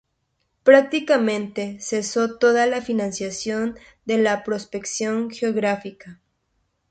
Prácticamente 0.63 1.77
cesó 1.79 2.39
toda 2.39 2.81
financiación 2.81 3.77
de 4.05 4.17
la 4.17 4.43
prospección 4.43 5.29
geográfica. 5.29 6.19